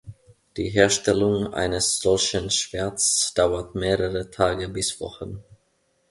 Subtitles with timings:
[0.57, 5.43] Die Herstellung eines solchen Schwerts dauert mehrere Tage bis Wochen.